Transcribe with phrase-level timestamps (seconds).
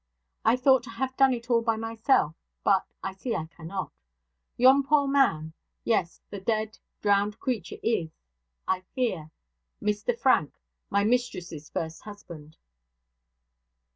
[0.43, 3.91] I thought to have done it all by myself, but I see I cannot.
[4.57, 6.19] Yon poor man yes!
[6.31, 8.09] the dead, drowned creature is,
[8.67, 9.29] I fear,
[9.79, 10.53] Mr Frank,
[10.89, 12.57] my mistress's first husband!'